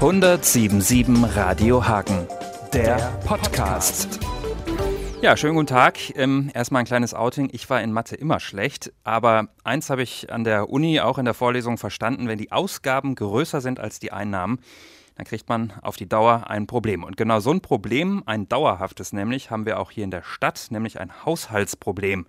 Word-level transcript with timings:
1077 0.00 1.36
Radio 1.36 1.86
Hagen, 1.86 2.26
der, 2.72 2.96
Podcast. 3.24 4.18
Ja, 5.22 5.36
schönen 5.36 5.54
guten 5.54 5.68
Tag. 5.68 5.98
Ähm, 6.16 6.50
erstmal 6.52 6.80
ein 6.80 6.86
kleines 6.86 7.14
Outing. 7.14 7.48
Ich 7.52 7.70
war 7.70 7.80
in 7.80 7.92
Mathe 7.92 8.16
immer 8.16 8.40
schlecht, 8.40 8.92
aber 9.04 9.48
eins 9.62 9.90
habe 9.90 10.02
ich 10.02 10.32
an 10.32 10.42
der 10.42 10.68
Uni 10.68 11.00
auch 11.00 11.16
in 11.16 11.24
der 11.24 11.32
Vorlesung 11.32 11.78
verstanden, 11.78 12.26
wenn 12.26 12.38
die 12.38 12.50
Ausgaben 12.50 13.14
größer 13.14 13.60
sind 13.60 13.78
als 13.78 14.00
die 14.00 14.10
Einnahmen, 14.12 14.58
dann 15.14 15.26
kriegt 15.26 15.48
man 15.48 15.72
auf 15.80 15.96
die 15.96 16.08
Dauer 16.08 16.50
ein 16.50 16.66
Problem. 16.66 17.04
Und 17.04 17.16
genau 17.16 17.38
so 17.38 17.52
ein 17.52 17.60
Problem, 17.60 18.24
ein 18.26 18.48
dauerhaftes 18.48 19.12
nämlich, 19.12 19.50
haben 19.50 19.64
wir 19.64 19.78
auch 19.78 19.92
hier 19.92 20.04
in 20.04 20.10
der 20.10 20.24
Stadt, 20.24 20.66
nämlich 20.70 20.98
ein 20.98 21.24
Haushaltsproblem. 21.24 22.26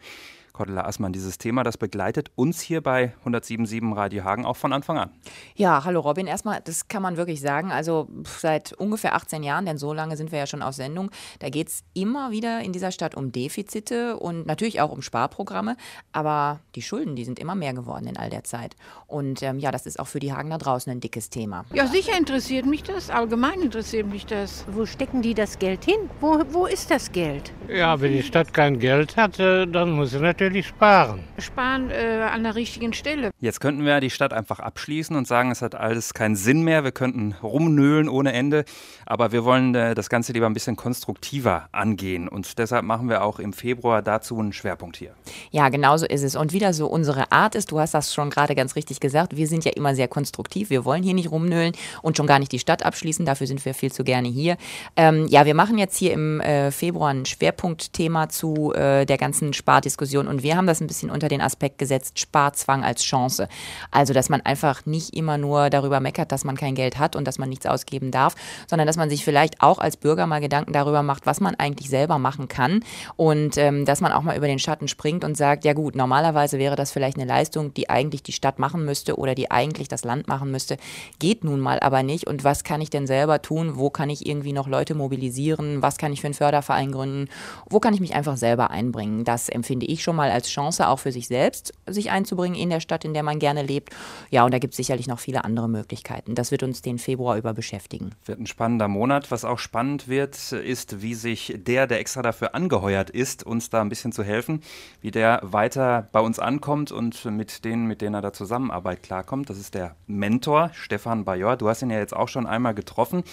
Cordula 0.55 0.85
Assmann, 0.85 1.11
dieses 1.11 1.37
Thema, 1.37 1.63
das 1.63 1.77
begleitet 1.77 2.31
uns 2.35 2.61
hier 2.61 2.81
bei 2.81 3.13
107.7 3.25 3.93
Radio 3.93 4.23
Hagen 4.23 4.45
auch 4.45 4.55
von 4.55 4.71
Anfang 4.71 4.97
an. 4.97 5.09
Ja, 5.55 5.83
hallo 5.83 5.99
Robin. 5.99 6.27
Erstmal, 6.27 6.61
das 6.63 6.87
kann 6.87 7.01
man 7.01 7.17
wirklich 7.17 7.41
sagen. 7.41 7.73
Also 7.73 8.07
seit 8.23 8.71
ungefähr 8.71 9.15
18 9.15 9.43
Jahren, 9.43 9.65
denn 9.65 9.77
so 9.77 9.91
lange 9.91 10.15
sind 10.15 10.31
wir 10.31 10.39
ja 10.39 10.47
schon 10.47 10.61
auf 10.61 10.73
Sendung, 10.73 11.11
da 11.39 11.49
geht 11.49 11.67
es 11.67 11.83
immer 11.93 12.31
wieder 12.31 12.61
in 12.61 12.71
dieser 12.71 12.91
Stadt 12.91 13.15
um 13.15 13.33
Defizite 13.33 14.17
und 14.17 14.47
natürlich 14.47 14.79
auch 14.79 14.93
um 14.93 15.01
Sparprogramme. 15.01 15.75
Aber 16.13 16.61
die 16.75 16.81
Schulden, 16.81 17.17
die 17.17 17.25
sind 17.25 17.37
immer 17.37 17.55
mehr 17.55 17.73
geworden 17.73 18.07
in 18.07 18.15
all 18.15 18.29
der 18.29 18.45
Zeit. 18.45 18.77
Und 19.07 19.43
ähm, 19.43 19.59
ja, 19.59 19.71
das 19.71 19.85
ist 19.85 19.99
auch 19.99 20.07
für 20.07 20.21
die 20.21 20.31
Hagen 20.31 20.51
da 20.51 20.57
draußen 20.57 20.89
ein 20.89 21.01
dickes 21.01 21.29
Thema. 21.29 21.65
Ja, 21.73 21.85
sicher 21.87 22.17
interessiert 22.17 22.65
mich 22.65 22.83
das. 22.83 23.09
Allgemein 23.09 23.59
interessiert 23.61 24.07
mich 24.07 24.25
das. 24.25 24.63
Wo 24.71 24.85
stecken 24.85 25.21
die 25.21 25.33
das 25.33 25.59
Geld 25.59 25.83
hin? 25.83 26.09
Wo, 26.21 26.41
wo 26.51 26.65
ist 26.65 26.91
das 26.91 27.11
Geld? 27.11 27.51
Ja, 27.67 27.99
wenn 27.99 28.13
die 28.13 28.23
Stadt 28.23 28.53
kein 28.53 28.79
Geld 28.79 29.17
hat, 29.17 29.37
dann 29.37 29.91
muss 29.91 30.11
sie 30.11 30.19
natürlich 30.19 30.44
natürlich 30.45 30.67
sparen. 30.67 31.19
Sparen 31.39 31.89
äh, 31.89 32.21
an 32.31 32.43
der 32.43 32.55
richtigen 32.55 32.93
Stelle. 32.93 33.31
Jetzt 33.39 33.59
könnten 33.59 33.83
wir 33.83 33.99
die 33.99 34.09
Stadt 34.09 34.31
einfach 34.31 34.59
abschließen 34.59 35.15
und 35.15 35.27
sagen, 35.27 35.51
es 35.51 35.61
hat 35.61 35.75
alles 35.75 36.13
keinen 36.13 36.35
Sinn 36.35 36.63
mehr. 36.63 36.83
Wir 36.83 36.91
könnten 36.91 37.35
rumnöhlen 37.41 38.07
ohne 38.07 38.33
Ende. 38.33 38.65
Aber 39.05 39.31
wir 39.31 39.43
wollen 39.43 39.73
äh, 39.73 39.95
das 39.95 40.09
Ganze 40.09 40.33
lieber 40.33 40.45
ein 40.45 40.53
bisschen 40.53 40.75
konstruktiver 40.75 41.67
angehen. 41.71 42.27
Und 42.27 42.59
deshalb 42.59 42.85
machen 42.85 43.09
wir 43.09 43.23
auch 43.23 43.39
im 43.39 43.53
Februar 43.53 44.01
dazu 44.01 44.39
einen 44.39 44.53
Schwerpunkt 44.53 44.97
hier. 44.97 45.15
Ja, 45.51 45.69
genau 45.69 45.97
so 45.97 46.05
ist 46.05 46.23
es. 46.23 46.35
Und 46.35 46.53
wieder 46.53 46.73
so 46.73 46.87
unsere 46.87 47.31
Art 47.31 47.55
ist, 47.55 47.71
du 47.71 47.79
hast 47.79 47.93
das 47.93 48.13
schon 48.13 48.29
gerade 48.29 48.53
ganz 48.53 48.75
richtig 48.75 48.99
gesagt, 48.99 49.35
wir 49.35 49.47
sind 49.47 49.65
ja 49.65 49.71
immer 49.71 49.95
sehr 49.95 50.07
konstruktiv. 50.07 50.69
Wir 50.69 50.85
wollen 50.85 51.01
hier 51.01 51.15
nicht 51.15 51.31
rumnöhlen 51.31 51.73
und 52.03 52.17
schon 52.17 52.27
gar 52.27 52.39
nicht 52.39 52.51
die 52.51 52.59
Stadt 52.59 52.85
abschließen. 52.85 53.25
Dafür 53.25 53.47
sind 53.47 53.63
wir 53.65 53.73
viel 53.73 53.91
zu 53.91 54.03
gerne 54.03 54.27
hier. 54.27 54.57
Ähm, 54.95 55.25
ja, 55.27 55.45
wir 55.45 55.55
machen 55.55 55.77
jetzt 55.77 55.97
hier 55.97 56.13
im 56.13 56.39
äh, 56.39 56.69
Februar 56.69 57.09
ein 57.09 57.25
Schwerpunktthema 57.25 58.29
zu 58.29 58.73
äh, 58.73 59.05
der 59.05 59.17
ganzen 59.17 59.53
Spardiskussion 59.53 60.27
und 60.27 60.34
und 60.35 60.43
wir 60.43 60.57
haben 60.57 60.67
das 60.67 60.81
ein 60.81 60.87
bisschen 60.87 61.09
unter 61.09 61.29
den 61.29 61.39
Aspekt 61.39 61.77
gesetzt, 61.77 62.19
Sparzwang 62.19 62.83
als 62.83 63.03
Chance. 63.03 63.47
Also, 63.89 64.13
dass 64.13 64.27
man 64.27 64.41
einfach 64.41 64.85
nicht 64.85 65.15
immer 65.15 65.37
nur 65.37 65.69
darüber 65.69 66.01
meckert, 66.01 66.33
dass 66.33 66.43
man 66.43 66.57
kein 66.57 66.75
Geld 66.75 66.99
hat 66.99 67.15
und 67.15 67.25
dass 67.25 67.39
man 67.39 67.47
nichts 67.47 67.65
ausgeben 67.65 68.11
darf, 68.11 68.35
sondern 68.67 68.85
dass 68.85 68.97
man 68.97 69.09
sich 69.09 69.23
vielleicht 69.23 69.61
auch 69.61 69.79
als 69.79 69.95
Bürger 69.95 70.27
mal 70.27 70.41
Gedanken 70.41 70.73
darüber 70.73 71.03
macht, 71.03 71.25
was 71.25 71.39
man 71.39 71.55
eigentlich 71.55 71.89
selber 71.89 72.17
machen 72.19 72.49
kann 72.49 72.83
und 73.15 73.57
ähm, 73.57 73.85
dass 73.85 74.01
man 74.01 74.11
auch 74.11 74.23
mal 74.23 74.35
über 74.35 74.47
den 74.47 74.59
Schatten 74.59 74.89
springt 74.89 75.23
und 75.23 75.37
sagt, 75.37 75.63
ja 75.63 75.71
gut, 75.71 75.95
normalerweise 75.95 76.59
wäre 76.59 76.75
das 76.75 76.91
vielleicht 76.91 77.17
eine 77.17 77.25
Leistung, 77.25 77.73
die 77.73 77.89
eigentlich 77.89 78.21
die 78.21 78.33
Stadt 78.33 78.59
machen 78.59 78.83
müsste 78.83 79.15
oder 79.15 79.35
die 79.35 79.51
eigentlich 79.51 79.87
das 79.87 80.03
Land 80.03 80.27
machen 80.27 80.51
müsste, 80.51 80.75
geht 81.19 81.45
nun 81.45 81.61
mal 81.61 81.79
aber 81.79 82.03
nicht. 82.03 82.27
Und 82.27 82.43
was 82.43 82.65
kann 82.65 82.81
ich 82.81 82.89
denn 82.89 83.07
selber 83.07 83.41
tun? 83.41 83.77
Wo 83.77 83.89
kann 83.89 84.09
ich 84.09 84.25
irgendwie 84.25 84.51
noch 84.51 84.67
Leute 84.67 84.95
mobilisieren? 84.95 85.81
Was 85.81 85.97
kann 85.97 86.11
ich 86.11 86.19
für 86.19 86.27
einen 86.27 86.33
Förderverein 86.33 86.91
gründen? 86.91 87.29
Wo 87.69 87.79
kann 87.79 87.93
ich 87.93 88.01
mich 88.01 88.15
einfach 88.15 88.35
selber 88.35 88.69
einbringen? 88.69 89.23
Das 89.23 89.47
empfinde 89.47 89.85
ich 89.85 90.03
schon 90.03 90.17
mal 90.17 90.24
mal 90.25 90.31
als 90.31 90.49
Chance 90.49 90.87
auch 90.87 90.99
für 90.99 91.11
sich 91.11 91.27
selbst, 91.27 91.73
sich 91.85 92.09
einzubringen 92.09 92.55
in 92.55 92.69
der 92.69 92.79
Stadt, 92.79 93.05
in 93.05 93.13
der 93.13 93.23
man 93.23 93.39
gerne 93.39 93.61
lebt. 93.61 93.91
Ja, 94.31 94.43
und 94.43 94.53
da 94.53 94.59
gibt 94.59 94.73
es 94.73 94.77
sicherlich 94.77 95.07
noch 95.07 95.19
viele 95.19 95.43
andere 95.43 95.69
Möglichkeiten. 95.69 96.35
Das 96.35 96.51
wird 96.51 96.63
uns 96.63 96.81
den 96.81 96.97
Februar 96.97 97.37
über 97.37 97.53
beschäftigen. 97.53 98.11
Wird 98.25 98.39
ein 98.39 98.47
spannender 98.47 98.87
Monat. 98.87 99.29
Was 99.29 99.45
auch 99.45 99.59
spannend 99.59 100.07
wird, 100.07 100.51
ist, 100.51 101.01
wie 101.01 101.13
sich 101.13 101.53
der, 101.57 101.85
der 101.87 101.99
extra 101.99 102.21
dafür 102.21 102.55
angeheuert 102.55 103.09
ist, 103.09 103.45
uns 103.45 103.69
da 103.69 103.81
ein 103.81 103.89
bisschen 103.89 104.11
zu 104.11 104.23
helfen, 104.23 104.61
wie 105.01 105.11
der 105.11 105.39
weiter 105.43 106.09
bei 106.11 106.19
uns 106.19 106.39
ankommt 106.39 106.91
und 106.91 107.25
mit 107.25 107.63
denen, 107.65 107.85
mit 107.85 108.01
denen 108.01 108.15
er 108.15 108.21
da 108.21 108.33
Zusammenarbeit 108.33 109.03
klarkommt. 109.03 109.49
Das 109.49 109.59
ist 109.59 109.75
der 109.75 109.95
Mentor 110.07 110.71
Stefan 110.73 111.23
Bajor. 111.25 111.57
Du 111.57 111.69
hast 111.69 111.83
ihn 111.83 111.91
ja 111.91 111.99
jetzt 111.99 112.15
auch 112.15 112.29
schon 112.29 112.47
einmal 112.47 112.73
getroffen. 112.73 113.23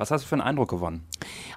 Was 0.00 0.10
hast 0.10 0.24
du 0.24 0.28
für 0.28 0.36
einen 0.36 0.40
Eindruck 0.40 0.70
gewonnen? 0.70 1.04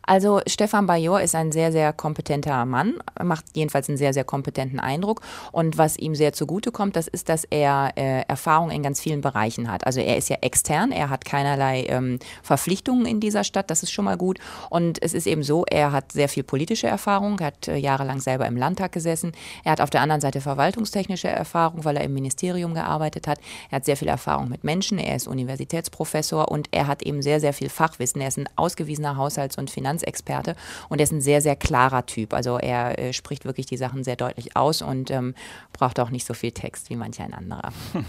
Also 0.06 0.42
Stefan 0.48 0.86
Bajor 0.86 1.22
ist 1.22 1.34
ein 1.34 1.54
sehr, 1.54 1.72
sehr 1.72 1.94
kompetenter 1.94 2.66
Mann, 2.66 2.96
macht 3.24 3.46
jedenfalls 3.54 3.88
einen 3.88 3.98
sehr, 3.98 4.14
sehr 4.14 4.26
kompetenten 4.26 4.82
Eindruck. 4.82 5.22
Und 5.54 5.78
was 5.78 5.96
ihm 5.98 6.14
sehr 6.14 6.34
zugute 6.34 6.74
kommt, 6.74 6.98
das 6.98 7.08
ist, 7.08 7.30
dass 7.30 7.46
er 7.46 7.94
äh, 7.96 8.24
Erfahrung 8.28 8.70
in 8.70 8.84
ganz 8.84 9.00
vielen 9.00 9.22
Bereichen 9.22 9.72
hat. 9.72 9.86
Also 9.88 10.02
er 10.02 10.18
ist 10.18 10.28
ja 10.28 10.36
extern, 10.42 10.92
er 10.92 11.10
hat 11.10 11.24
keinerlei 11.24 11.86
ähm, 11.88 12.20
Verpflichtungen 12.42 13.06
in 13.06 13.22
dieser 13.22 13.46
Stadt, 13.46 13.72
das 13.72 13.82
ist 13.82 13.92
schon 13.92 14.04
mal 14.04 14.18
gut. 14.18 14.40
Und 14.70 15.02
es 15.02 15.14
ist 15.14 15.26
eben 15.26 15.44
so, 15.44 15.64
er 15.64 15.94
hat 15.94 16.12
sehr 16.12 16.28
viel 16.28 16.44
politische 16.44 16.88
Erfahrung, 16.88 17.40
hat 17.40 17.70
äh, 17.70 17.78
jahrelang 17.78 18.20
selber 18.20 18.46
im 18.46 18.58
Landtag 18.58 18.92
gesessen. 18.92 19.32
Er 19.64 19.72
hat 19.72 19.80
auf 19.80 19.90
der 19.90 20.02
anderen 20.02 20.20
Seite 20.20 20.42
verwaltungstechnische 20.42 21.30
Erfahrung, 21.30 21.86
weil 21.86 21.96
er 21.96 22.04
im 22.04 22.14
Ministerium 22.14 22.74
gearbeitet 22.74 23.26
hat. 23.26 23.40
Er 23.72 23.78
hat 23.78 23.86
sehr 23.86 23.96
viel 23.96 24.10
Erfahrung 24.10 24.50
mit 24.50 24.66
Menschen, 24.66 25.00
er 25.00 25.16
ist 25.16 25.30
Universitätsprofessor 25.30 26.52
und 26.52 26.68
er 26.72 26.88
hat 26.88 27.04
eben 27.04 27.22
sehr, 27.22 27.40
sehr 27.40 27.54
viel 27.54 27.70
Fachwissen. 27.70 28.20
Er 28.20 28.33
ist 28.34 28.46
ein 28.46 28.50
ausgewiesener 28.56 29.18
Haushalts- 29.18 29.58
und 29.58 29.70
Finanzexperte 29.70 30.56
und 30.90 31.00
er 31.00 31.04
ist 31.04 31.12
ein 31.12 31.22
sehr, 31.22 31.42
sehr 31.42 31.56
klarer 31.56 32.06
Typ. 32.06 32.34
Also 32.34 32.58
er 32.58 33.00
äh, 33.00 33.14
spricht 33.14 33.46
wirklich 33.46 33.66
die 33.66 33.78
Sachen 33.78 34.04
sehr 34.04 34.16
deutlich 34.16 34.56
aus 34.56 34.82
und 34.82 35.12
ähm, 35.12 35.36
braucht 35.72 36.00
auch 36.00 36.10
nicht 36.10 36.26
so 36.26 36.34
viel 36.34 36.52
Text 36.52 36.90
wie 36.90 36.96
manch 36.96 37.20
ein 37.22 37.34
anderer. 37.34 37.72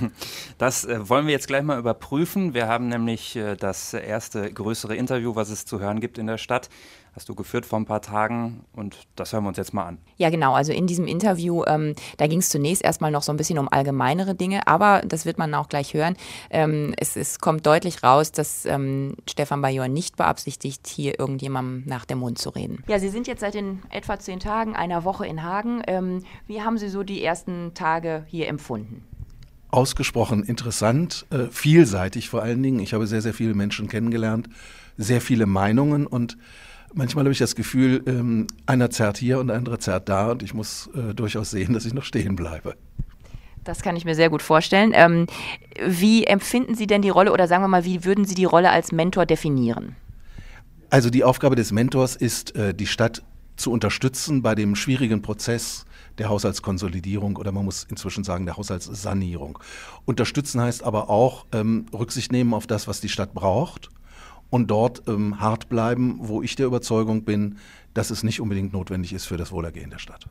Das 0.59 0.85
äh, 0.85 1.09
wollen 1.09 1.27
wir 1.27 1.33
jetzt 1.33 1.49
gleich 1.49 1.63
mal 1.63 1.79
überprüfen. 1.79 2.55
Wir 2.55 2.69
haben 2.69 2.89
nämlich 2.89 3.37
äh, 3.37 3.57
das 3.57 3.93
erste 3.95 4.53
größere 4.53 4.95
Interview, 4.95 5.35
was 5.35 5.51
es 5.51 5.65
zu 5.65 5.81
hören 5.81 6.01
gibt 6.01 6.19
in 6.19 6.27
der 6.27 6.39
Stadt 6.39 6.69
hast 7.15 7.29
du 7.29 7.35
geführt 7.35 7.65
vor 7.65 7.79
ein 7.79 7.85
paar 7.85 8.03
Tagen 8.03 8.65
und 8.73 8.97
das 9.15 9.33
hören 9.33 9.45
wir 9.45 9.49
uns 9.49 9.57
jetzt 9.57 9.73
mal 9.73 9.85
an. 9.85 9.99
Ja, 10.17 10.31
genau. 10.31 10.55
Also 10.55 10.73
in 10.73 10.87
diesem 10.87 11.07
Interview, 11.07 11.63
ähm, 11.67 11.95
da 12.17 12.27
ging 12.27 12.41
es 12.41 12.51
zunächst 12.51 12.83
erstmal 12.83 13.11
noch 13.11 13.23
so 13.23 13.33
ein 13.33 13.37
bisschen 13.37 13.59
um 13.59 13.69
allgemeinere 13.69 14.35
Dinge, 14.35 14.67
aber 14.67 15.03
das 15.07 15.25
wird 15.25 15.39
man 15.39 15.55
auch 15.55 15.69
gleich 15.69 15.95
hören. 15.95 16.17
Ähm, 16.51 16.93
es, 16.99 17.17
es, 17.17 17.39
kommt 17.39 17.67
deutlich 17.67 18.03
raus, 18.03 18.33
dass 18.33 18.67
ähm, 18.67 19.15
Stefan 19.29 19.63
Bajor 19.63 19.89
nicht 19.89 20.17
beabsichtigt, 20.17 20.87
hier 20.89 21.19
irgendjemandem 21.19 21.85
nach 21.87 22.05
dem 22.05 22.19
Mund 22.19 22.39
zu 22.39 22.51
reden. 22.51 22.83
Ja, 22.89 22.99
Sie 22.99 23.09
sind 23.09 23.27
jetzt 23.27 23.41
seit 23.41 23.55
den 23.55 23.83
etwa 23.91 24.19
zehn 24.19 24.41
Tagen, 24.41 24.75
einer 24.75 25.05
Woche 25.05 25.27
in 25.27 25.43
Hagen. 25.43 25.83
Ähm, 25.87 26.25
wie 26.47 26.63
haben 26.63 26.79
Sie 26.79 26.89
so 26.89 27.05
die 27.05 27.23
ersten 27.23 27.75
Tage 27.75 28.25
hier 28.29 28.49
empfunden? 28.49 29.05
Ausgesprochen 29.71 30.45
interessant, 30.45 31.27
äh, 31.31 31.47
vielseitig 31.51 32.29
vor 32.29 32.43
allen 32.43 32.63
Dingen. 32.63 32.81
Ich 32.81 32.95
habe 32.95 33.07
sehr, 33.07 33.23
sehr 33.23 33.35
viele 33.35 33.55
Menschen 33.55 33.89
kennengelernt, 33.89 34.49
sehr 34.97 35.21
viele 35.21 35.47
Meinungen 35.47 36.07
und 36.07 36.37
Manchmal 36.95 37.25
habe 37.25 37.33
ich 37.33 37.39
das 37.39 37.57
Gefühl, 37.57 38.03
ähm, 38.07 38.47
einer 38.67 38.89
zerrt 38.89 39.19
hier 39.19 39.41
und 39.41 39.51
anderer 39.51 39.81
zerrt 39.81 40.09
da 40.09 40.31
und 40.31 40.45
ich 40.45 40.55
muss 40.55 40.89
äh, 40.95 41.13
durchaus 41.13 41.51
sehen, 41.51 41.75
dass 41.75 41.85
ich 41.87 41.93
noch 41.93 42.05
stehen 42.05 42.37
bleibe. 42.37 42.77
Das 43.65 43.83
kann 43.83 43.97
ich 43.97 44.05
mir 44.05 44.15
sehr 44.15 44.31
gut 44.31 44.43
vorstellen. 44.43 44.93
Ähm, 44.95 45.27
wie 45.85 46.25
empfinden 46.25 46.77
Sie 46.77 46.87
denn 46.87 47.03
die 47.03 47.09
Rolle 47.09 47.33
oder 47.33 47.49
sagen 47.49 47.65
wir 47.65 47.69
mal, 47.69 47.85
wie 47.85 48.05
würden 48.05 48.25
Sie 48.25 48.35
die 48.35 48.45
Rolle 48.45 48.71
als 48.71 48.93
Mentor 48.93 49.27
definieren? 49.27 49.97
Also 50.91 51.11
die 51.11 51.25
Aufgabe 51.25 51.57
des 51.57 51.73
Mentors 51.73 52.15
ist, 52.15 52.55
äh, 52.55 52.75
die 52.75 52.87
Stadt 52.87 53.25
zu 53.57 53.73
unterstützen 53.73 54.43
bei 54.43 54.55
dem 54.55 54.77
schwierigen 54.77 55.23
Prozess 55.23 55.87
der 56.19 56.29
Haushaltskonsolidierung 56.29 57.37
oder 57.37 57.51
man 57.51 57.65
muss 57.65 57.85
inzwischen 57.91 58.23
sagen 58.23 58.47
der 58.47 58.57
Haushaltssanierung. 58.57 59.59
Unterstützen 60.05 60.61
heißt 60.61 60.85
aber 60.85 61.11
auch 61.11 61.47
ähm, 61.53 61.87
Rücksicht 61.93 62.31
nehmen 62.31 62.55
auf 62.55 62.69
das, 62.69 62.87
was 62.87 63.01
die 63.01 63.09
Stadt 63.09 63.35
braucht 63.35 63.91
und 64.55 64.69
dort 64.69 65.03
ähm, 65.09 65.41
hart 65.41 65.69
bleiben, 65.69 66.17
wo 66.21 66.41
ich 66.41 66.55
der 66.55 66.67
Überzeugung 66.67 67.25
bin, 67.25 67.59
dass 67.93 68.11
es 68.11 68.23
nicht 68.23 68.41
unbedingt 68.41 68.73
notwendig 68.73 69.13
ist 69.13 69.27
für 69.27 69.37
das 69.37 69.51
Wohlergehen 69.51 69.91
der 69.91 69.99
Stadt. 69.99 70.27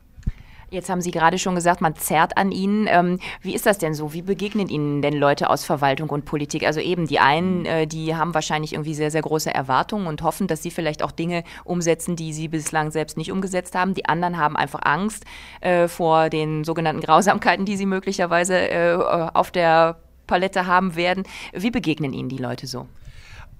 Jetzt 0.70 0.88
haben 0.88 1.02
Sie 1.02 1.10
gerade 1.10 1.38
schon 1.38 1.54
gesagt, 1.54 1.82
man 1.82 1.94
zerrt 1.94 2.38
an 2.38 2.50
Ihnen. 2.50 2.86
Ähm, 2.88 3.18
wie 3.42 3.54
ist 3.54 3.66
das 3.66 3.76
denn 3.76 3.92
so? 3.92 4.14
Wie 4.14 4.22
begegnen 4.22 4.70
Ihnen 4.70 5.02
denn 5.02 5.12
Leute 5.12 5.50
aus 5.50 5.66
Verwaltung 5.66 6.08
und 6.08 6.24
Politik? 6.24 6.64
Also 6.64 6.80
eben 6.80 7.06
die 7.06 7.18
einen, 7.18 7.66
äh, 7.66 7.86
die 7.86 8.16
haben 8.16 8.32
wahrscheinlich 8.32 8.72
irgendwie 8.72 8.94
sehr, 8.94 9.10
sehr 9.10 9.20
große 9.20 9.52
Erwartungen 9.52 10.06
und 10.06 10.22
hoffen, 10.22 10.46
dass 10.46 10.62
Sie 10.62 10.70
vielleicht 10.70 11.02
auch 11.02 11.12
Dinge 11.12 11.44
umsetzen, 11.64 12.16
die 12.16 12.32
Sie 12.32 12.48
bislang 12.48 12.92
selbst 12.92 13.18
nicht 13.18 13.30
umgesetzt 13.30 13.74
haben. 13.74 13.92
Die 13.92 14.06
anderen 14.06 14.38
haben 14.38 14.56
einfach 14.56 14.80
Angst 14.84 15.26
äh, 15.60 15.86
vor 15.86 16.30
den 16.30 16.64
sogenannten 16.64 17.02
Grausamkeiten, 17.02 17.66
die 17.66 17.76
Sie 17.76 17.84
möglicherweise 17.84 18.70
äh, 18.70 18.94
auf 19.34 19.50
der 19.50 19.98
Palette 20.26 20.66
haben 20.66 20.96
werden. 20.96 21.24
Wie 21.52 21.70
begegnen 21.70 22.14
Ihnen 22.14 22.30
die 22.30 22.38
Leute 22.38 22.66
so? 22.66 22.86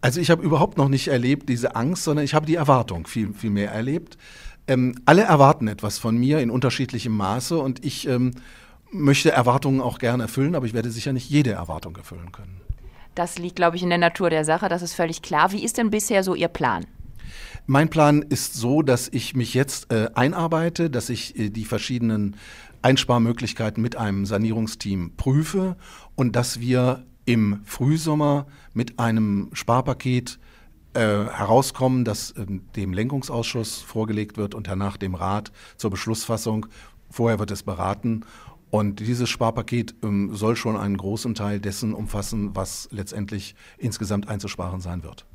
Also 0.05 0.21
ich 0.21 0.31
habe 0.31 0.43
überhaupt 0.43 0.77
noch 0.77 0.91
nicht 0.91 1.09
erlebt 1.09 1.49
diese 1.49 1.77
Angst, 1.77 2.05
sondern 2.05 2.27
ich 2.27 2.35
habe 2.35 2.45
die 2.45 2.57
Erwartung 2.57 3.07
viel, 3.07 3.33
viel 3.33 3.49
mehr 3.49 3.73
erlebt. 3.73 4.19
Ähm, 4.67 4.97
alle 5.07 5.23
erwarten 5.23 5.67
etwas 5.67 5.97
von 5.99 6.15
mir 6.19 6.41
in 6.41 6.51
unterschiedlichem 6.51 7.17
Maße 7.17 7.57
und 7.57 7.83
ich 7.83 8.07
ähm, 8.07 8.33
möchte 8.91 9.33
Erwartungen 9.33 9.81
auch 9.81 9.99
gerne 9.99 10.25
erfüllen, 10.25 10.57
aber 10.57 10.67
ich 10.67 10.75
werde 10.75 10.91
sicher 10.91 11.15
nicht 11.15 11.31
jede 11.31 11.53
Erwartung 11.53 11.97
erfüllen 11.97 12.33
können. 12.33 12.61
Das 13.15 13.39
liegt, 13.39 13.57
glaube 13.57 13.77
ich, 13.77 13.83
in 13.83 13.89
der 13.89 13.97
Natur 13.97 14.29
der 14.29 14.45
Sache, 14.45 14.69
das 14.69 14.83
ist 14.83 14.93
völlig 14.93 15.23
klar. 15.23 15.53
Wie 15.53 15.65
ist 15.65 15.79
denn 15.79 15.89
bisher 15.89 16.23
so 16.23 16.35
Ihr 16.35 16.49
Plan? 16.49 16.85
Mein 17.65 17.89
Plan 17.89 18.21
ist 18.21 18.53
so, 18.53 18.83
dass 18.83 19.09
ich 19.09 19.35
mich 19.35 19.55
jetzt 19.55 19.91
äh, 19.91 20.11
einarbeite, 20.15 20.91
dass 20.91 21.09
ich 21.09 21.39
äh, 21.39 21.49
die 21.49 21.65
verschiedenen 21.65 22.37
Einsparmöglichkeiten 22.83 23.83
mit 23.83 23.97
einem 23.97 24.27
Sanierungsteam 24.27 25.13
prüfe 25.17 25.77
und 26.15 26.37
dass 26.37 26.61
wir 26.61 27.07
im 27.25 27.61
Frühsommer 27.65 28.47
mit 28.73 28.99
einem 28.99 29.51
Sparpaket 29.53 30.39
äh, 30.95 31.01
herauskommen, 31.01 32.05
das 32.05 32.33
äh, 32.33 32.47
dem 32.77 32.93
Lenkungsausschuss 32.93 33.81
vorgelegt 33.81 34.37
wird 34.37 34.55
und 34.55 34.69
danach 34.69 34.97
dem 34.97 35.15
Rat 35.15 35.53
zur 35.77 35.91
Beschlussfassung. 35.91 36.67
Vorher 37.11 37.39
wird 37.39 37.51
es 37.51 37.63
beraten. 37.63 38.25
Und 38.71 39.01
dieses 39.01 39.29
Sparpaket 39.29 39.95
ähm, 40.03 40.35
soll 40.35 40.57
schon 40.57 40.77
einen 40.77 40.97
großen 40.97 41.35
Teil 41.35 41.61
dessen 41.61 41.95
umfassen, 41.95 42.57
was 42.57 42.89
letztendlich 42.91 43.55
insgesamt 43.79 44.29
einzusparen 44.29 44.81
sein 44.81 45.05
wird. 45.05 45.27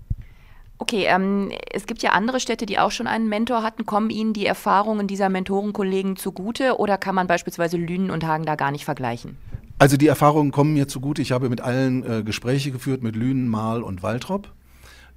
Okay, 0.78 1.06
ähm, 1.08 1.52
es 1.72 1.86
gibt 1.86 2.02
ja 2.04 2.12
andere 2.12 2.40
Städte, 2.40 2.66
die 2.66 2.80
auch 2.80 2.92
schon 2.92 3.08
einen 3.08 3.28
Mentor 3.28 3.64
hatten. 3.64 3.86
Kommen 3.86 4.10
Ihnen 4.10 4.32
die 4.32 4.46
Erfahrungen 4.46 5.08
dieser 5.08 5.28
Mentorenkollegen 5.28 6.16
zugute 6.16 6.80
oder 6.80 6.98
kann 6.98 7.16
man 7.16 7.28
beispielsweise 7.28 7.76
Lünen 7.76 8.12
und 8.12 8.26
Hagen 8.26 8.46
da 8.46 8.56
gar 8.56 8.72
nicht 8.72 8.86
vergleichen? 8.86 9.38
Also 9.80 9.96
die 9.96 10.08
Erfahrungen 10.08 10.52
kommen 10.52 10.74
mir 10.74 10.90
zugute. 10.90 11.22
Ich 11.22 11.32
habe 11.32 11.50
mit 11.50 11.62
allen 11.62 12.04
äh, 12.04 12.24
Gespräche 12.24 12.72
geführt, 12.72 13.02
mit 13.02 13.16
Lünen, 13.16 13.48
Mahl 13.48 13.82
und 13.82 14.04
Waltrop. 14.04 14.54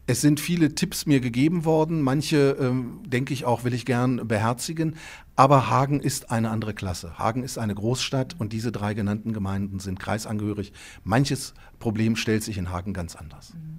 Es 0.07 0.21
sind 0.21 0.39
viele 0.39 0.75
Tipps 0.77 1.05
mir 1.05 1.21
gegeben 1.21 1.65
worden. 1.65 2.01
Manche, 2.01 2.57
ähm, 2.61 3.01
denke 3.05 3.35
ich 3.35 3.45
auch, 3.45 3.65
will 3.65 3.75
ich 3.75 3.85
gern 3.85 4.29
beherzigen. 4.29 4.95
Aber 5.35 5.69
Hagen 5.69 5.99
ist 5.99 6.31
eine 6.31 6.51
andere 6.51 6.75
Klasse. 6.75 7.19
Hagen 7.19 7.43
ist 7.43 7.59
eine 7.59 7.75
Großstadt 7.75 8.37
und 8.39 8.53
diese 8.53 8.71
drei 8.71 8.95
genannten 8.95 9.33
Gemeinden 9.33 9.81
sind 9.81 9.99
kreisangehörig. 9.99 10.73
Manches 11.03 11.55
Problem 11.81 12.15
stellt 12.15 12.45
sich 12.45 12.57
in 12.57 12.71
Hagen 12.71 12.93
ganz 12.93 13.17
anders. 13.17 13.55
Mhm. 13.55 13.79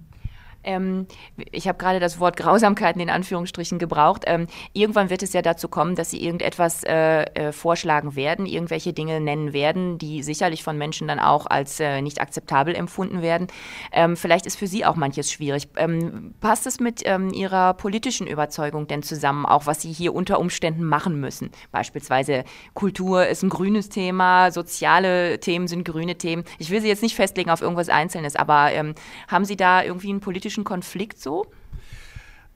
Ähm, 0.63 1.07
ich 1.51 1.67
habe 1.67 1.77
gerade 1.77 1.99
das 1.99 2.19
Wort 2.19 2.37
Grausamkeiten 2.37 3.01
in 3.01 3.09
Anführungsstrichen 3.09 3.79
gebraucht. 3.79 4.23
Ähm, 4.27 4.47
irgendwann 4.73 5.09
wird 5.09 5.23
es 5.23 5.33
ja 5.33 5.41
dazu 5.41 5.67
kommen, 5.67 5.95
dass 5.95 6.11
sie 6.11 6.23
irgendetwas 6.23 6.83
äh, 6.83 7.23
äh, 7.23 7.51
vorschlagen 7.51 8.15
werden, 8.15 8.45
irgendwelche 8.45 8.93
Dinge 8.93 9.19
nennen 9.19 9.53
werden, 9.53 9.97
die 9.97 10.23
sicherlich 10.23 10.63
von 10.63 10.77
Menschen 10.77 11.07
dann 11.07 11.19
auch 11.19 11.45
als 11.45 11.79
äh, 11.79 12.01
nicht 12.01 12.21
akzeptabel 12.21 12.75
empfunden 12.75 13.21
werden. 13.21 13.47
Ähm, 13.91 14.15
vielleicht 14.15 14.45
ist 14.45 14.57
für 14.57 14.67
Sie 14.67 14.85
auch 14.85 14.95
manches 14.95 15.31
schwierig. 15.31 15.67
Ähm, 15.77 16.33
passt 16.39 16.67
es 16.67 16.79
mit 16.79 17.01
ähm, 17.05 17.31
Ihrer 17.33 17.73
politischen 17.73 18.27
Überzeugung 18.27 18.87
denn 18.87 19.03
zusammen, 19.03 19.45
auch 19.45 19.65
was 19.65 19.81
Sie 19.81 19.91
hier 19.91 20.13
unter 20.13 20.39
Umständen 20.39 20.83
machen 20.83 21.19
müssen? 21.19 21.51
Beispielsweise 21.71 22.43
Kultur 22.73 23.27
ist 23.27 23.43
ein 23.43 23.49
grünes 23.49 23.89
Thema, 23.89 24.51
soziale 24.51 25.39
Themen 25.39 25.67
sind 25.67 25.83
grüne 25.83 26.15
Themen. 26.15 26.43
Ich 26.59 26.69
will 26.69 26.81
Sie 26.81 26.87
jetzt 26.87 27.03
nicht 27.03 27.15
festlegen 27.15 27.49
auf 27.49 27.61
irgendwas 27.61 27.89
Einzelnes, 27.89 28.35
aber 28.35 28.71
ähm, 28.71 28.95
haben 29.27 29.45
Sie 29.45 29.57
da 29.57 29.83
irgendwie 29.83 30.09
einen 30.09 30.19
politischen 30.19 30.52
politischen 30.53 30.63
Konflikt 30.63 31.19
so? 31.19 31.45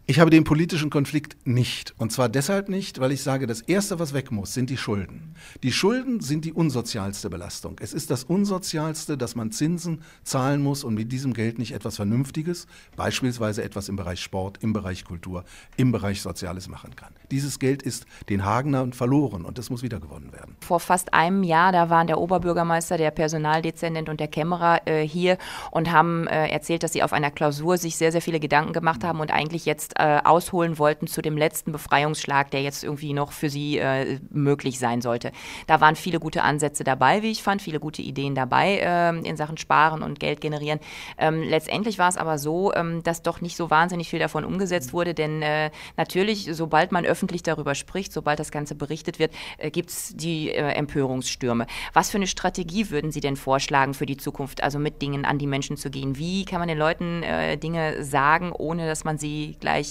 Ich 0.09 0.21
habe 0.21 0.30
den 0.30 0.45
politischen 0.45 0.89
Konflikt 0.89 1.36
nicht. 1.45 1.94
Und 1.98 2.13
zwar 2.13 2.30
deshalb 2.30 2.69
nicht, 2.69 3.01
weil 3.01 3.12
ich 3.12 3.21
sage, 3.24 3.45
das 3.45 3.59
Erste, 3.59 4.00
was 4.00 4.13
weg 4.13 4.31
muss, 4.31 4.54
sind 4.54 4.69
die 4.69 4.77
Schulden. 4.77 5.36
Die 5.63 5.74
Schulden 5.74 6.21
sind 6.21 6.45
die 6.45 6.54
unsozialste 6.54 7.30
Belastung. 7.30 7.75
Es 7.81 7.92
ist 7.92 8.09
das 8.09 8.24
Unsozialste, 8.24 9.18
dass 9.18 9.36
man 9.36 9.51
Zinsen 9.51 10.01
zahlen 10.24 10.63
muss 10.63 10.86
und 10.86 10.94
mit 10.94 11.12
diesem 11.12 11.33
Geld 11.33 11.59
nicht 11.59 11.74
etwas 11.74 11.98
Vernünftiges, 11.98 12.68
beispielsweise 12.95 13.65
etwas 13.65 13.89
im 13.89 13.98
Bereich 13.98 14.21
Sport, 14.21 14.59
im 14.63 14.71
Bereich 14.71 15.04
Kultur, 15.04 15.44
im 15.75 15.92
Bereich 15.92 16.21
Soziales 16.21 16.69
machen 16.69 16.95
kann. 16.95 17.13
Dieses 17.30 17.59
Geld 17.59 17.83
ist 17.83 18.06
den 18.30 18.45
Hagenern 18.45 18.94
verloren 18.94 19.44
und 19.44 19.57
das 19.57 19.69
muss 19.69 19.83
wiedergewonnen 19.83 20.31
werden. 20.31 20.56
Vor 20.62 20.80
fast 20.80 21.13
einem 21.13 21.44
Jahr, 21.44 21.74
da 21.74 21.89
waren 21.89 22.07
der 22.07 22.19
Oberbürgermeister, 22.19 22.98
der 22.98 23.12
Personaldezernent 23.12 24.07
und 24.07 24.21
der 24.21 24.30
Kämmerer 24.30 24.88
äh, 24.88 25.06
hier 25.06 25.38
und 25.71 25.92
haben 25.92 26.27
äh, 26.27 26.48
erzählt, 26.48 26.83
dass 26.83 26.94
sie 26.94 27.04
auf 27.04 27.12
einer 27.12 27.30
Klausur 27.30 27.77
sich 27.77 27.98
sehr, 27.98 28.13
sehr 28.13 28.21
viele 28.21 28.39
Gedanken 28.39 28.71
gemacht 28.71 29.04
haben 29.04 29.19
und 29.19 29.31
eigentlich 29.31 29.65
jetzt 29.65 29.96
äh, 29.97 30.19
ausholen 30.23 30.77
wollten 30.79 31.07
zu 31.07 31.21
dem 31.21 31.38
letzten 31.38 31.71
Befreiungsschlag, 31.71 32.51
der 32.51 32.61
jetzt 32.61 32.83
irgendwie 32.83 33.13
noch 33.13 33.31
für 33.31 33.49
sie 33.49 33.77
äh, 33.77 34.19
möglich 34.29 34.79
sein 34.79 35.01
sollte. 35.01 35.31
Da 35.67 35.81
waren 35.81 35.95
viele 35.95 36.19
gute 36.19 36.44
Ansätze 36.44 36.83
dabei, 36.83 37.23
wie 37.23 37.31
ich 37.31 37.44
fand, 37.44 37.61
viele 37.61 37.79
gute 37.79 38.01
Ideen 38.01 38.35
dabei 38.35 38.77
äh, 38.77 39.09
in 39.27 39.38
Sachen 39.38 39.57
Sparen 39.57 40.03
und 40.03 40.19
Geld 40.19 40.41
generieren. 40.41 40.79
Ähm, 41.17 41.41
letztendlich 41.44 41.97
war 41.97 42.09
es 42.09 42.17
aber 42.17 42.38
so, 42.38 42.73
ähm, 42.73 43.03
dass 43.03 43.21
doch 43.21 43.41
nicht 43.41 43.57
so 43.57 43.69
wahnsinnig 43.69 44.09
viel 44.09 44.19
davon 44.19 44.45
umgesetzt 44.45 44.94
wurde, 44.94 45.13
denn 45.13 45.41
äh, 45.41 45.71
natürlich, 45.95 46.49
sobald 46.51 46.91
man 46.91 47.05
öffentlich 47.05 47.44
darüber 47.44 47.75
spricht, 47.75 48.13
sobald 48.13 48.39
das 48.39 48.51
Ganze 48.51 48.75
berichtet 48.75 49.19
wird, 49.19 49.33
äh, 49.57 49.71
gibt 49.71 49.89
es 49.89 50.15
die 50.15 50.51
äh, 50.51 50.73
Empörungsstürme. 50.73 51.67
Was 51.94 52.09
für 52.09 52.17
eine 52.17 52.27
Strategie 52.27 52.89
würden 52.89 53.11
Sie 53.11 53.21
denn 53.21 53.35
vorschlagen 53.35 53.94
für 53.94 54.05
die 54.05 54.17
Zukunft, 54.17 54.63
also 54.63 54.79
mit 54.79 55.01
Dingen 55.01 55.25
an 55.25 55.38
die 55.38 55.47
Menschen 55.47 55.77
zu 55.77 55.89
gehen? 55.89 56.17
Wie 56.17 56.45
kann 56.45 56.59
man 56.59 56.67
den 56.67 56.77
Leuten 56.77 57.23
äh, 57.23 57.57
Dinge 57.57 58.03
sagen, 58.03 58.51
ohne 58.51 58.88
dass 58.88 59.03
man 59.03 59.17
sie 59.17 59.57
gleich 59.59 59.87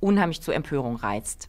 unheimlich 0.00 0.40
zur 0.40 0.54
Empörung 0.54 0.96
reizt? 0.96 1.48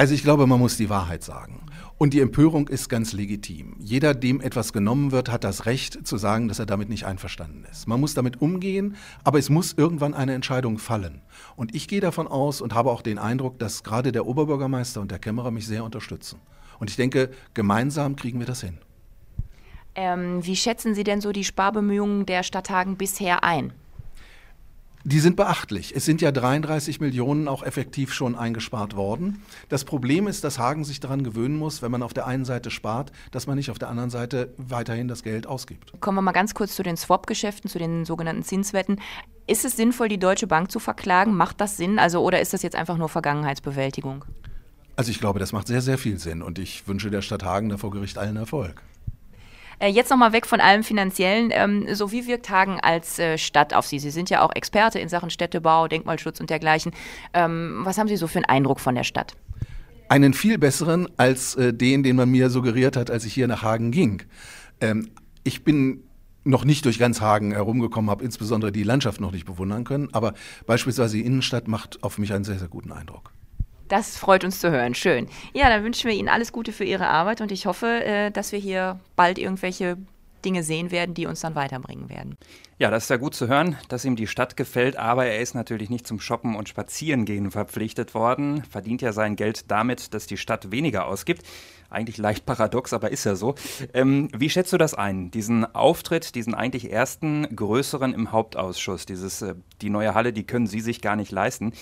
Also 0.00 0.14
ich 0.14 0.22
glaube, 0.22 0.46
man 0.46 0.58
muss 0.58 0.78
die 0.78 0.88
Wahrheit 0.88 1.22
sagen. 1.22 1.66
Und 1.98 2.14
die 2.14 2.20
Empörung 2.20 2.68
ist 2.68 2.88
ganz 2.88 3.12
legitim. 3.12 3.76
Jeder, 3.78 4.14
dem 4.14 4.40
etwas 4.40 4.72
genommen 4.72 5.12
wird, 5.12 5.30
hat 5.30 5.44
das 5.44 5.66
Recht 5.66 6.06
zu 6.06 6.16
sagen, 6.16 6.48
dass 6.48 6.58
er 6.58 6.64
damit 6.64 6.88
nicht 6.88 7.04
einverstanden 7.04 7.66
ist. 7.70 7.86
Man 7.86 8.00
muss 8.00 8.14
damit 8.14 8.40
umgehen, 8.40 8.96
aber 9.24 9.38
es 9.38 9.50
muss 9.50 9.74
irgendwann 9.74 10.14
eine 10.14 10.32
Entscheidung 10.32 10.78
fallen. 10.78 11.20
Und 11.54 11.74
ich 11.74 11.86
gehe 11.86 12.00
davon 12.00 12.28
aus 12.28 12.62
und 12.62 12.74
habe 12.74 12.90
auch 12.90 13.02
den 13.02 13.18
Eindruck, 13.18 13.58
dass 13.58 13.82
gerade 13.82 14.10
der 14.10 14.24
Oberbürgermeister 14.24 15.02
und 15.02 15.10
der 15.10 15.18
Kämmerer 15.18 15.50
mich 15.50 15.66
sehr 15.66 15.84
unterstützen. 15.84 16.40
Und 16.78 16.88
ich 16.88 16.96
denke, 16.96 17.28
gemeinsam 17.52 18.16
kriegen 18.16 18.38
wir 18.38 18.46
das 18.46 18.62
hin. 18.62 18.78
Ähm, 19.94 20.42
wie 20.46 20.56
schätzen 20.56 20.94
Sie 20.94 21.04
denn 21.04 21.20
so 21.20 21.32
die 21.32 21.44
Sparbemühungen 21.44 22.24
der 22.24 22.42
Stadt 22.42 22.70
Hagen 22.70 22.96
bisher 22.96 23.44
ein? 23.44 23.74
Die 25.04 25.20
sind 25.20 25.36
beachtlich. 25.36 25.96
Es 25.96 26.04
sind 26.04 26.20
ja 26.20 26.30
33 26.30 27.00
Millionen 27.00 27.48
auch 27.48 27.62
effektiv 27.62 28.12
schon 28.12 28.34
eingespart 28.34 28.96
worden. 28.96 29.42
Das 29.70 29.84
Problem 29.84 30.26
ist, 30.26 30.44
dass 30.44 30.58
Hagen 30.58 30.84
sich 30.84 31.00
daran 31.00 31.24
gewöhnen 31.24 31.56
muss, 31.56 31.80
wenn 31.80 31.90
man 31.90 32.02
auf 32.02 32.12
der 32.12 32.26
einen 32.26 32.44
Seite 32.44 32.70
spart, 32.70 33.10
dass 33.30 33.46
man 33.46 33.56
nicht 33.56 33.70
auf 33.70 33.78
der 33.78 33.88
anderen 33.88 34.10
Seite 34.10 34.52
weiterhin 34.58 35.08
das 35.08 35.22
Geld 35.22 35.46
ausgibt. 35.46 35.92
Kommen 36.00 36.18
wir 36.18 36.22
mal 36.22 36.32
ganz 36.32 36.52
kurz 36.52 36.74
zu 36.76 36.82
den 36.82 36.98
Swap-Geschäften, 36.98 37.70
zu 37.70 37.78
den 37.78 38.04
sogenannten 38.04 38.42
Zinswetten. 38.42 39.00
Ist 39.46 39.64
es 39.64 39.74
sinnvoll, 39.74 40.08
die 40.08 40.18
Deutsche 40.18 40.46
Bank 40.46 40.70
zu 40.70 40.78
verklagen? 40.78 41.34
Macht 41.34 41.62
das 41.62 41.78
Sinn? 41.78 41.98
Also, 41.98 42.22
oder 42.22 42.42
ist 42.42 42.52
das 42.52 42.62
jetzt 42.62 42.76
einfach 42.76 42.98
nur 42.98 43.08
Vergangenheitsbewältigung? 43.08 44.26
Also 44.96 45.10
ich 45.10 45.18
glaube, 45.18 45.38
das 45.38 45.52
macht 45.52 45.66
sehr, 45.66 45.80
sehr 45.80 45.96
viel 45.96 46.18
Sinn 46.18 46.42
und 46.42 46.58
ich 46.58 46.86
wünsche 46.86 47.10
der 47.10 47.22
Stadt 47.22 47.42
Hagen 47.42 47.70
da 47.70 47.78
vor 47.78 47.90
Gericht 47.90 48.18
allen 48.18 48.36
Erfolg. 48.36 48.82
Äh, 49.80 49.88
jetzt 49.88 50.10
nochmal 50.10 50.32
weg 50.32 50.46
von 50.46 50.60
allem 50.60 50.84
Finanziellen. 50.84 51.50
Ähm, 51.52 51.86
so 51.94 52.12
wie 52.12 52.26
wirkt 52.26 52.50
Hagen 52.50 52.78
als 52.80 53.18
äh, 53.18 53.38
Stadt 53.38 53.74
auf 53.74 53.86
Sie? 53.86 53.98
Sie 53.98 54.10
sind 54.10 54.30
ja 54.30 54.42
auch 54.42 54.54
Experte 54.54 54.98
in 54.98 55.08
Sachen 55.08 55.30
Städtebau, 55.30 55.88
Denkmalschutz 55.88 56.38
und 56.38 56.50
dergleichen. 56.50 56.92
Ähm, 57.32 57.80
was 57.82 57.98
haben 57.98 58.06
Sie 58.06 58.16
so 58.16 58.26
für 58.26 58.38
einen 58.38 58.44
Eindruck 58.44 58.78
von 58.78 58.94
der 58.94 59.04
Stadt? 59.04 59.34
Einen 60.08 60.34
viel 60.34 60.58
besseren 60.58 61.08
als 61.16 61.54
äh, 61.54 61.72
den, 61.72 62.02
den 62.02 62.16
man 62.16 62.30
mir 62.30 62.50
suggeriert 62.50 62.96
hat, 62.96 63.10
als 63.10 63.24
ich 63.24 63.32
hier 63.32 63.48
nach 63.48 63.62
Hagen 63.62 63.90
ging. 63.90 64.22
Ähm, 64.80 65.08
ich 65.44 65.64
bin 65.64 66.04
noch 66.44 66.64
nicht 66.64 66.84
durch 66.84 66.98
ganz 66.98 67.20
Hagen 67.20 67.52
herumgekommen, 67.52 68.10
habe 68.10 68.24
insbesondere 68.24 68.72
die 68.72 68.82
Landschaft 68.82 69.20
noch 69.20 69.32
nicht 69.32 69.46
bewundern 69.46 69.84
können, 69.84 70.08
aber 70.12 70.34
beispielsweise 70.66 71.16
die 71.16 71.24
Innenstadt 71.24 71.68
macht 71.68 72.02
auf 72.02 72.18
mich 72.18 72.32
einen 72.32 72.44
sehr, 72.44 72.58
sehr 72.58 72.68
guten 72.68 72.92
Eindruck. 72.92 73.32
Das 73.90 74.16
freut 74.16 74.44
uns 74.44 74.60
zu 74.60 74.70
hören. 74.70 74.94
Schön. 74.94 75.26
Ja, 75.52 75.68
dann 75.68 75.82
wünschen 75.82 76.08
wir 76.08 76.16
Ihnen 76.16 76.28
alles 76.28 76.52
Gute 76.52 76.72
für 76.72 76.84
Ihre 76.84 77.08
Arbeit 77.08 77.40
und 77.40 77.50
ich 77.50 77.66
hoffe, 77.66 77.86
äh, 78.04 78.30
dass 78.30 78.52
wir 78.52 78.60
hier 78.60 79.00
bald 79.16 79.36
irgendwelche 79.36 79.96
Dinge 80.44 80.62
sehen 80.62 80.92
werden, 80.92 81.12
die 81.12 81.26
uns 81.26 81.40
dann 81.40 81.56
weiterbringen 81.56 82.08
werden. 82.08 82.36
Ja, 82.78 82.90
das 82.90 83.02
ist 83.02 83.10
ja 83.10 83.16
gut 83.16 83.34
zu 83.34 83.48
hören, 83.48 83.76
dass 83.88 84.04
ihm 84.04 84.16
die 84.16 84.28
Stadt 84.28 84.56
gefällt, 84.56 84.96
aber 84.96 85.26
er 85.26 85.40
ist 85.40 85.54
natürlich 85.54 85.90
nicht 85.90 86.06
zum 86.06 86.18
Shoppen 86.20 86.54
und 86.54 86.68
Spazierengehen 86.68 87.50
verpflichtet 87.50 88.14
worden, 88.14 88.62
verdient 88.62 89.02
ja 89.02 89.12
sein 89.12 89.36
Geld 89.36 89.70
damit, 89.70 90.14
dass 90.14 90.26
die 90.26 90.38
Stadt 90.38 90.70
weniger 90.70 91.06
ausgibt. 91.06 91.42
Eigentlich 91.90 92.16
leicht 92.16 92.46
paradox, 92.46 92.92
aber 92.92 93.10
ist 93.10 93.24
ja 93.24 93.34
so. 93.34 93.56
Ähm, 93.92 94.28
wie 94.34 94.48
schätzt 94.48 94.72
du 94.72 94.78
das 94.78 94.94
ein, 94.94 95.32
diesen 95.32 95.74
Auftritt, 95.74 96.36
diesen 96.36 96.54
eigentlich 96.54 96.90
ersten 96.90 97.54
größeren 97.54 98.14
im 98.14 98.30
Hauptausschuss, 98.30 99.04
dieses, 99.04 99.42
äh, 99.42 99.56
die 99.82 99.90
neue 99.90 100.14
Halle, 100.14 100.32
die 100.32 100.46
können 100.46 100.68
Sie 100.68 100.80
sich 100.80 101.02
gar 101.02 101.16
nicht 101.16 101.32
leisten. 101.32 101.72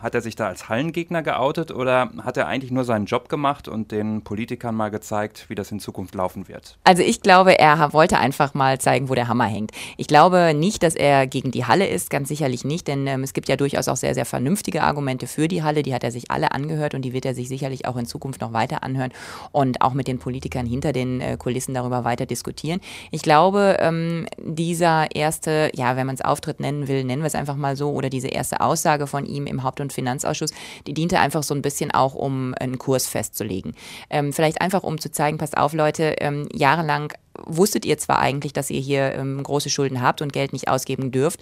Hat 0.00 0.14
er 0.14 0.20
sich 0.20 0.36
da 0.36 0.46
als 0.46 0.68
Hallengegner 0.68 1.22
geoutet 1.22 1.72
oder 1.72 2.10
hat 2.22 2.36
er 2.36 2.46
eigentlich 2.46 2.70
nur 2.70 2.84
seinen 2.84 3.06
Job 3.06 3.28
gemacht 3.28 3.66
und 3.66 3.90
den 3.90 4.22
Politikern 4.22 4.74
mal 4.74 4.90
gezeigt, 4.90 5.46
wie 5.48 5.54
das 5.54 5.72
in 5.72 5.80
Zukunft 5.80 6.14
laufen 6.14 6.48
wird? 6.48 6.78
Also 6.84 7.02
ich 7.02 7.20
glaube, 7.20 7.58
er 7.58 7.92
wollte 7.92 8.18
einfach 8.18 8.54
mal 8.54 8.78
zeigen, 8.78 9.08
wo 9.08 9.14
der 9.14 9.28
Hammer 9.28 9.46
hängt. 9.46 9.72
Ich 9.96 10.06
glaube 10.06 10.54
nicht, 10.54 10.82
dass 10.82 10.94
er 10.94 11.26
gegen 11.26 11.50
die 11.50 11.64
Halle 11.64 11.86
ist, 11.86 12.10
ganz 12.10 12.28
sicherlich 12.28 12.64
nicht, 12.64 12.86
denn 12.86 13.06
ähm, 13.06 13.22
es 13.22 13.32
gibt 13.32 13.48
ja 13.48 13.56
durchaus 13.56 13.88
auch 13.88 13.96
sehr, 13.96 14.14
sehr 14.14 14.24
vernünftige 14.24 14.82
Argumente 14.82 15.26
für 15.26 15.48
die 15.48 15.62
Halle. 15.62 15.82
Die 15.82 15.94
hat 15.94 16.04
er 16.04 16.12
sich 16.12 16.30
alle 16.30 16.52
angehört 16.52 16.94
und 16.94 17.02
die 17.02 17.12
wird 17.12 17.26
er 17.26 17.34
sich 17.34 17.48
sicherlich 17.48 17.86
auch 17.86 17.96
in 17.96 18.06
Zukunft 18.06 18.40
noch 18.40 18.52
weiter 18.52 18.82
anhören 18.82 19.12
und 19.52 19.82
auch 19.82 19.94
mit 19.94 20.06
den 20.06 20.18
Politikern 20.18 20.66
hinter 20.66 20.92
den 20.92 21.20
äh, 21.20 21.36
Kulissen 21.36 21.74
darüber 21.74 22.04
weiter 22.04 22.26
diskutieren. 22.26 22.80
Ich 23.10 23.22
glaube, 23.22 23.78
ähm, 23.80 24.26
dieser 24.38 25.14
erste, 25.14 25.70
ja, 25.74 25.96
wenn 25.96 26.06
man 26.06 26.14
es 26.14 26.22
Auftritt 26.22 26.60
nennen 26.60 26.88
will, 26.88 27.04
nennen 27.04 27.22
wir 27.22 27.26
es 27.26 27.34
einfach 27.34 27.56
mal 27.56 27.76
so, 27.76 27.90
oder 27.90 28.10
diese 28.10 28.28
erste 28.28 28.60
Aussage 28.60 29.06
von 29.06 29.26
ihm 29.26 29.46
im 29.46 29.62
Haupt- 29.62 29.80
und 29.80 29.87
und 29.88 29.92
Finanzausschuss, 29.92 30.52
die 30.86 30.92
diente 30.92 31.18
einfach 31.18 31.42
so 31.42 31.54
ein 31.54 31.62
bisschen 31.62 31.90
auch, 31.90 32.14
um 32.14 32.54
einen 32.60 32.78
Kurs 32.78 33.06
festzulegen. 33.06 33.72
Ähm, 34.10 34.32
vielleicht 34.32 34.60
einfach, 34.60 34.82
um 34.82 35.00
zu 35.00 35.10
zeigen, 35.10 35.38
passt 35.38 35.56
auf, 35.56 35.72
Leute, 35.72 36.16
ähm, 36.20 36.46
jahrelang 36.52 37.12
wusstet 37.46 37.84
ihr 37.84 37.98
zwar 37.98 38.18
eigentlich, 38.18 38.52
dass 38.52 38.68
ihr 38.68 38.80
hier 38.80 39.14
ähm, 39.14 39.42
große 39.42 39.70
Schulden 39.70 40.02
habt 40.02 40.22
und 40.22 40.32
Geld 40.32 40.52
nicht 40.52 40.68
ausgeben 40.68 41.12
dürft 41.12 41.40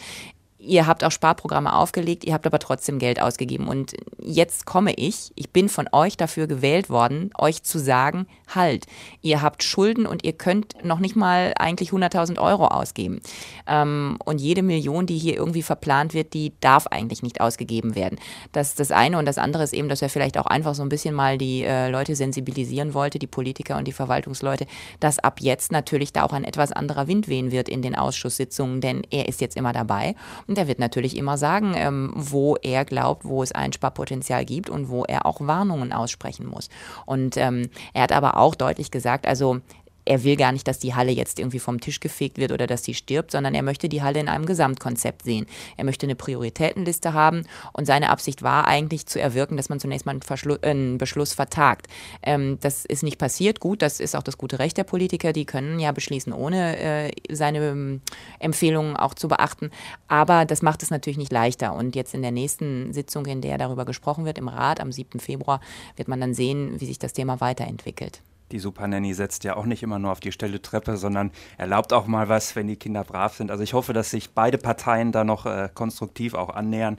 ihr 0.66 0.86
habt 0.86 1.04
auch 1.04 1.10
Sparprogramme 1.10 1.74
aufgelegt, 1.74 2.24
ihr 2.24 2.34
habt 2.34 2.46
aber 2.46 2.58
trotzdem 2.58 2.98
Geld 2.98 3.20
ausgegeben. 3.20 3.68
Und 3.68 3.94
jetzt 4.20 4.66
komme 4.66 4.92
ich, 4.94 5.32
ich 5.36 5.50
bin 5.50 5.68
von 5.68 5.88
euch 5.92 6.16
dafür 6.16 6.46
gewählt 6.46 6.90
worden, 6.90 7.30
euch 7.38 7.62
zu 7.62 7.78
sagen, 7.78 8.26
halt, 8.54 8.86
ihr 9.22 9.42
habt 9.42 9.62
Schulden 9.62 10.06
und 10.06 10.24
ihr 10.24 10.32
könnt 10.32 10.84
noch 10.84 10.98
nicht 10.98 11.16
mal 11.16 11.52
eigentlich 11.58 11.90
100.000 11.90 12.38
Euro 12.40 12.66
ausgeben. 12.66 13.20
Ähm, 13.66 14.18
und 14.24 14.40
jede 14.40 14.62
Million, 14.62 15.06
die 15.06 15.18
hier 15.18 15.36
irgendwie 15.36 15.62
verplant 15.62 16.14
wird, 16.14 16.34
die 16.34 16.52
darf 16.60 16.86
eigentlich 16.88 17.22
nicht 17.22 17.40
ausgegeben 17.40 17.94
werden. 17.94 18.18
Das 18.52 18.68
ist 18.68 18.80
das 18.80 18.90
eine. 18.90 19.18
Und 19.18 19.26
das 19.26 19.38
andere 19.38 19.62
ist 19.62 19.72
eben, 19.72 19.88
dass 19.88 20.02
er 20.02 20.08
vielleicht 20.08 20.38
auch 20.38 20.46
einfach 20.46 20.74
so 20.74 20.82
ein 20.82 20.88
bisschen 20.88 21.14
mal 21.14 21.38
die 21.38 21.62
äh, 21.62 21.88
Leute 21.88 22.16
sensibilisieren 22.16 22.94
wollte, 22.94 23.18
die 23.18 23.26
Politiker 23.26 23.76
und 23.76 23.86
die 23.86 23.92
Verwaltungsleute, 23.92 24.66
dass 25.00 25.18
ab 25.18 25.40
jetzt 25.40 25.72
natürlich 25.72 26.12
da 26.12 26.24
auch 26.24 26.32
ein 26.32 26.44
etwas 26.44 26.72
anderer 26.72 27.06
Wind 27.06 27.28
wehen 27.28 27.50
wird 27.52 27.68
in 27.68 27.82
den 27.82 27.94
Ausschusssitzungen, 27.94 28.80
denn 28.80 29.02
er 29.10 29.28
ist 29.28 29.40
jetzt 29.40 29.56
immer 29.56 29.72
dabei. 29.72 30.14
Und 30.46 30.55
er 30.56 30.68
wird 30.68 30.78
natürlich 30.78 31.16
immer 31.16 31.38
sagen, 31.38 31.74
ähm, 31.76 32.12
wo 32.14 32.56
er 32.56 32.84
glaubt, 32.84 33.24
wo 33.24 33.42
es 33.42 33.52
Einsparpotenzial 33.52 34.44
gibt 34.44 34.70
und 34.70 34.88
wo 34.88 35.04
er 35.04 35.26
auch 35.26 35.40
Warnungen 35.40 35.92
aussprechen 35.92 36.46
muss. 36.46 36.68
Und 37.04 37.36
ähm, 37.36 37.68
er 37.92 38.02
hat 38.02 38.12
aber 38.12 38.36
auch 38.36 38.54
deutlich 38.54 38.90
gesagt, 38.90 39.26
also 39.26 39.60
er 40.06 40.24
will 40.24 40.36
gar 40.36 40.52
nicht, 40.52 40.66
dass 40.66 40.78
die 40.78 40.94
Halle 40.94 41.12
jetzt 41.12 41.38
irgendwie 41.38 41.58
vom 41.58 41.80
Tisch 41.80 42.00
gefegt 42.00 42.38
wird 42.38 42.52
oder 42.52 42.66
dass 42.66 42.84
sie 42.84 42.94
stirbt, 42.94 43.32
sondern 43.32 43.54
er 43.54 43.62
möchte 43.62 43.88
die 43.88 44.02
Halle 44.02 44.20
in 44.20 44.28
einem 44.28 44.46
Gesamtkonzept 44.46 45.22
sehen. 45.22 45.46
Er 45.76 45.84
möchte 45.84 46.06
eine 46.06 46.14
Prioritätenliste 46.14 47.12
haben 47.12 47.42
und 47.72 47.86
seine 47.86 48.10
Absicht 48.10 48.42
war 48.42 48.66
eigentlich 48.66 49.06
zu 49.06 49.20
erwirken, 49.20 49.56
dass 49.56 49.68
man 49.68 49.80
zunächst 49.80 50.06
mal 50.06 50.12
einen, 50.12 50.22
Verschlu 50.22 50.54
äh, 50.62 50.70
einen 50.70 50.98
Beschluss 50.98 51.32
vertagt. 51.32 51.88
Ähm, 52.22 52.58
das 52.60 52.84
ist 52.84 53.02
nicht 53.02 53.18
passiert. 53.18 53.60
Gut, 53.60 53.82
das 53.82 54.00
ist 54.00 54.14
auch 54.14 54.22
das 54.22 54.38
gute 54.38 54.58
Recht 54.58 54.76
der 54.76 54.84
Politiker. 54.84 55.32
Die 55.32 55.44
können 55.44 55.80
ja 55.80 55.90
beschließen, 55.92 56.32
ohne 56.32 56.78
äh, 56.78 57.10
seine 57.30 57.58
ähm, 57.58 58.00
Empfehlungen 58.38 58.96
auch 58.96 59.14
zu 59.14 59.28
beachten. 59.28 59.70
Aber 60.06 60.44
das 60.44 60.62
macht 60.62 60.82
es 60.82 60.90
natürlich 60.90 61.18
nicht 61.18 61.32
leichter. 61.32 61.74
Und 61.74 61.96
jetzt 61.96 62.14
in 62.14 62.22
der 62.22 62.30
nächsten 62.30 62.92
Sitzung, 62.92 63.26
in 63.26 63.40
der 63.40 63.58
darüber 63.58 63.84
gesprochen 63.84 64.24
wird, 64.24 64.38
im 64.38 64.48
Rat 64.48 64.80
am 64.80 64.92
7. 64.92 65.18
Februar, 65.18 65.60
wird 65.96 66.06
man 66.06 66.20
dann 66.20 66.34
sehen, 66.34 66.80
wie 66.80 66.86
sich 66.86 66.98
das 66.98 67.12
Thema 67.12 67.40
weiterentwickelt. 67.40 68.22
Die 68.52 68.58
Supernanny 68.58 69.14
setzt 69.14 69.44
ja 69.44 69.56
auch 69.56 69.64
nicht 69.64 69.82
immer 69.82 69.98
nur 69.98 70.12
auf 70.12 70.20
die 70.20 70.32
stelle 70.32 70.62
Treppe, 70.62 70.96
sondern 70.96 71.32
erlaubt 71.58 71.92
auch 71.92 72.06
mal 72.06 72.28
was, 72.28 72.54
wenn 72.54 72.68
die 72.68 72.76
Kinder 72.76 73.02
brav 73.02 73.34
sind. 73.34 73.50
Also 73.50 73.64
ich 73.64 73.74
hoffe, 73.74 73.92
dass 73.92 74.10
sich 74.10 74.30
beide 74.30 74.58
Parteien 74.58 75.12
da 75.12 75.24
noch 75.24 75.46
äh, 75.46 75.68
konstruktiv 75.74 76.34
auch 76.34 76.50
annähern 76.50 76.98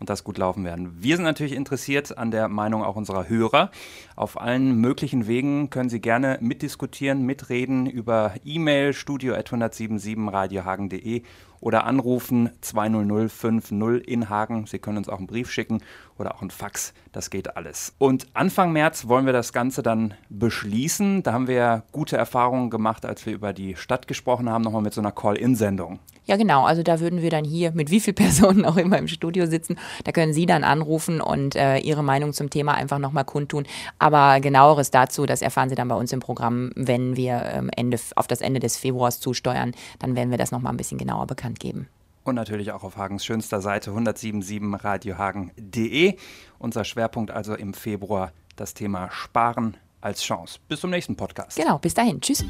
und 0.00 0.10
das 0.10 0.24
gut 0.24 0.38
laufen 0.38 0.64
werden. 0.64 0.96
Wir 1.00 1.14
sind 1.16 1.24
natürlich 1.24 1.54
interessiert 1.54 2.16
an 2.16 2.30
der 2.30 2.48
Meinung 2.48 2.84
auch 2.84 2.96
unserer 2.96 3.28
Hörer. 3.28 3.70
Auf 4.16 4.40
allen 4.40 4.76
möglichen 4.76 5.26
Wegen 5.26 5.68
können 5.70 5.90
Sie 5.90 6.00
gerne 6.00 6.38
mitdiskutieren, 6.40 7.22
mitreden 7.22 7.86
über 7.86 8.34
E-Mail 8.44 8.90
studio177radiohagen.de 8.90 11.22
oder 11.60 11.84
anrufen 11.84 12.50
20050 12.60 14.06
in 14.06 14.28
Hagen. 14.28 14.66
Sie 14.66 14.78
können 14.78 14.98
uns 14.98 15.08
auch 15.08 15.18
einen 15.18 15.26
Brief 15.26 15.50
schicken 15.50 15.80
oder 16.18 16.34
auch 16.34 16.40
einen 16.40 16.50
Fax. 16.50 16.92
Das 17.12 17.30
geht 17.30 17.56
alles. 17.56 17.94
Und 17.98 18.26
Anfang 18.34 18.72
März 18.72 19.08
wollen 19.08 19.26
wir 19.26 19.32
das 19.32 19.52
Ganze 19.52 19.82
dann 19.82 20.14
beschließen. 20.28 21.22
Da 21.22 21.32
haben 21.32 21.48
wir 21.48 21.84
gute 21.92 22.16
Erfahrungen 22.16 22.70
gemacht, 22.70 23.06
als 23.06 23.24
wir 23.26 23.32
über 23.32 23.52
die 23.52 23.76
Stadt 23.76 24.08
gesprochen 24.08 24.50
haben, 24.50 24.62
nochmal 24.62 24.82
mit 24.82 24.94
so 24.94 25.00
einer 25.00 25.12
Call-In-Sendung. 25.12 25.98
Ja, 26.28 26.36
genau. 26.36 26.64
Also 26.64 26.82
da 26.82 27.00
würden 27.00 27.22
wir 27.22 27.30
dann 27.30 27.44
hier 27.44 27.72
mit 27.72 27.90
wie 27.90 28.00
vielen 28.00 28.14
Personen 28.16 28.66
auch 28.66 28.76
immer 28.76 28.98
im 28.98 29.08
Studio 29.08 29.46
sitzen. 29.46 29.78
Da 30.04 30.12
können 30.12 30.34
Sie 30.34 30.44
dann 30.44 30.62
anrufen 30.62 31.20
und 31.22 31.56
äh, 31.56 31.78
Ihre 31.78 32.04
Meinung 32.04 32.34
zum 32.34 32.50
Thema 32.50 32.74
einfach 32.74 32.98
nochmal 32.98 33.24
kundtun. 33.24 33.64
Aber 33.98 34.40
genaueres 34.40 34.90
dazu, 34.90 35.24
das 35.24 35.40
erfahren 35.40 35.70
Sie 35.70 35.74
dann 35.74 35.88
bei 35.88 35.94
uns 35.94 36.12
im 36.12 36.20
Programm, 36.20 36.70
wenn 36.74 37.16
wir 37.16 37.42
ähm, 37.54 37.70
Ende, 37.74 37.98
auf 38.16 38.26
das 38.26 38.42
Ende 38.42 38.60
des 38.60 38.76
Februars 38.76 39.20
zusteuern. 39.20 39.72
Dann 39.98 40.16
werden 40.16 40.30
wir 40.30 40.38
das 40.38 40.50
nochmal 40.50 40.74
ein 40.74 40.76
bisschen 40.76 40.98
genauer 40.98 41.26
bekannt 41.26 41.47
geben. 41.54 41.88
Und 42.24 42.34
natürlich 42.34 42.72
auch 42.72 42.84
auf 42.84 42.96
Hagens 42.96 43.24
schönster 43.24 43.60
Seite 43.60 43.90
1077radiohagen.de. 43.90 46.16
Unser 46.58 46.84
Schwerpunkt 46.84 47.30
also 47.30 47.54
im 47.54 47.72
Februar 47.72 48.32
das 48.56 48.74
Thema 48.74 49.10
Sparen 49.10 49.76
als 50.00 50.22
Chance. 50.22 50.58
Bis 50.68 50.80
zum 50.80 50.90
nächsten 50.90 51.16
Podcast. 51.16 51.56
Genau, 51.56 51.78
bis 51.78 51.94
dahin. 51.94 52.20
Tschüss. 52.20 52.44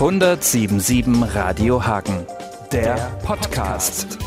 1077 0.00 1.34
Radio 1.34 1.86
Hagen, 1.86 2.26
der 2.72 2.94
Podcast. 3.24 4.18